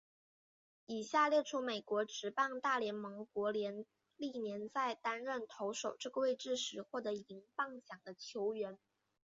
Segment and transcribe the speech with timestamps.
[0.87, 3.85] 以下列出美国职棒大联盟国联
[4.17, 8.79] 历年在担任投手这个位置时获得银棒奖的球员。